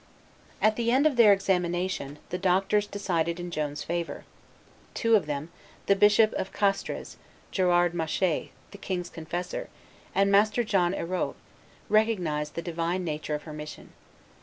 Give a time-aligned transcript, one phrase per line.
[0.63, 4.25] At the end of their examination, the doctors decided in Joan's favor.
[4.95, 5.51] Two of them,
[5.85, 7.17] the Bishop of Castres,
[7.51, 9.69] Gerard Machet, the king's confessor,
[10.15, 11.35] and Master John Erault,
[11.87, 13.93] recognized the divine nature of her mission.